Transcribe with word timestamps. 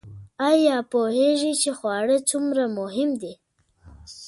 ایا 0.49 0.75
پوهیږئ 0.91 1.53
چې 1.61 1.71
خواړه 1.77 2.17
څومره 2.29 2.63
مهم 2.79 3.09
دي؟ 3.21 3.33